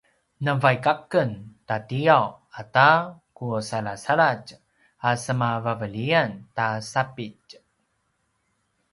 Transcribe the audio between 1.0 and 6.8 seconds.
ken tatiyaw ata ku salasaladj a sema vaveliyan ta